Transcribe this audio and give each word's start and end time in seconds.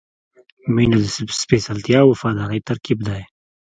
•مینه 0.73 0.97
د 1.03 1.05
سپېڅلتیا 1.41 1.99
او 2.03 2.09
وفادارۍ 2.11 2.59
ترکیب 2.69 2.99
دی. 3.07 3.21